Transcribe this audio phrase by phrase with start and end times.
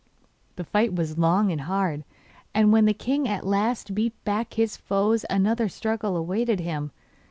[0.55, 2.05] The fight was long and hard,
[2.55, 6.91] and when the king at last beat back his foes another struggle awaited him.